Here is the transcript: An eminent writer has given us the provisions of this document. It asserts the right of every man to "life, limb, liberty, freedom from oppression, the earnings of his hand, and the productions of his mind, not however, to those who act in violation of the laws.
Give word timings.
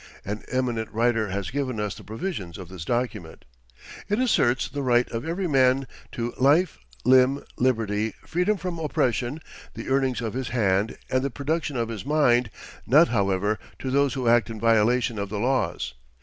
An 0.25 0.41
eminent 0.51 0.91
writer 0.91 1.27
has 1.27 1.51
given 1.51 1.79
us 1.79 1.93
the 1.93 2.03
provisions 2.03 2.57
of 2.57 2.69
this 2.69 2.85
document. 2.85 3.45
It 4.09 4.17
asserts 4.17 4.67
the 4.67 4.81
right 4.81 5.07
of 5.11 5.23
every 5.25 5.45
man 5.45 5.85
to 6.13 6.33
"life, 6.39 6.79
limb, 7.05 7.43
liberty, 7.55 8.15
freedom 8.25 8.57
from 8.57 8.79
oppression, 8.79 9.41
the 9.75 9.89
earnings 9.89 10.19
of 10.19 10.33
his 10.33 10.47
hand, 10.47 10.97
and 11.11 11.21
the 11.21 11.29
productions 11.29 11.77
of 11.77 11.89
his 11.89 12.03
mind, 12.03 12.49
not 12.87 13.09
however, 13.09 13.59
to 13.77 13.91
those 13.91 14.15
who 14.15 14.27
act 14.27 14.49
in 14.49 14.59
violation 14.59 15.19
of 15.19 15.29
the 15.29 15.37
laws. 15.37 15.93